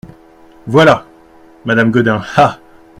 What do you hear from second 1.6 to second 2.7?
madame gaudin Ah!